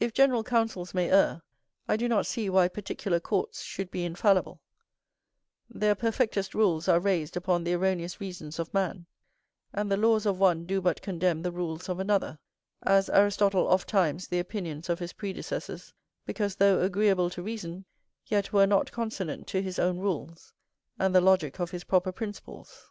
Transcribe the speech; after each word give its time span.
If 0.00 0.14
general 0.14 0.42
councils 0.42 0.94
may 0.94 1.10
err, 1.12 1.42
I 1.86 1.98
do 1.98 2.08
not 2.08 2.24
see 2.24 2.48
why 2.48 2.68
particular 2.68 3.20
courts 3.20 3.60
should 3.60 3.90
be 3.90 4.02
infallible: 4.02 4.62
their 5.68 5.94
perfectest 5.94 6.54
rules 6.54 6.88
are 6.88 6.98
raised 6.98 7.36
upon 7.36 7.62
the 7.62 7.74
erroneous 7.74 8.18
reasons 8.18 8.58
of 8.58 8.72
man, 8.72 9.04
and 9.74 9.92
the 9.92 9.98
laws 9.98 10.24
of 10.24 10.38
one 10.38 10.64
do 10.64 10.80
but 10.80 11.02
condemn 11.02 11.42
the 11.42 11.52
rules 11.52 11.90
of 11.90 12.00
another; 12.00 12.38
as 12.82 13.10
Aristotle 13.10 13.68
ofttimes 13.68 14.26
the 14.26 14.38
opinions 14.38 14.88
of 14.88 15.00
his 15.00 15.12
predecessors, 15.12 15.92
because, 16.24 16.56
though 16.56 16.80
agreeable 16.80 17.28
to 17.28 17.42
reason, 17.42 17.84
yet 18.24 18.54
were 18.54 18.66
not 18.66 18.90
consonant 18.90 19.46
to 19.48 19.60
his 19.60 19.78
own 19.78 19.98
rules 19.98 20.54
and 20.98 21.14
the 21.14 21.20
logick 21.20 21.60
of 21.60 21.72
his 21.72 21.84
proper 21.84 22.10
principles. 22.10 22.90